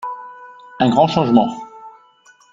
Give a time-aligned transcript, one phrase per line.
[0.79, 1.55] Un grand changement.